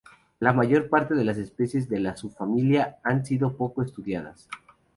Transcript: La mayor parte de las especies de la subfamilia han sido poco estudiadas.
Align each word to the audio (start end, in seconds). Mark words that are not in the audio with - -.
La 0.39 0.51
mayor 0.51 0.89
parte 0.89 1.13
de 1.13 1.23
las 1.23 1.37
especies 1.37 1.87
de 1.87 1.99
la 1.99 2.17
subfamilia 2.17 2.97
han 3.03 3.23
sido 3.23 3.55
poco 3.55 3.83
estudiadas. 3.83 4.49